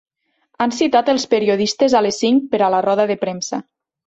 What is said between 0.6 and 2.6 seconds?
Han citat els periodistes a les cinc